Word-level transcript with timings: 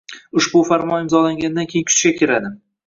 Ushbu 0.39 0.61
Farmon 0.69 1.05
imzolangandan 1.05 1.71
keyin 1.75 1.89
kuchga 1.93 2.17
kiradi 2.21 2.55